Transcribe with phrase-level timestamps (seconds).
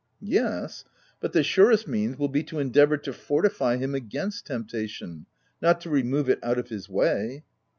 [0.39, 0.83] 'Yes,
[1.19, 3.13] but the surest means will be, to en D 2 52 THE TENANT deavour to
[3.13, 5.25] fortify him against temptation,
[5.61, 7.43] not to remove it out of his way."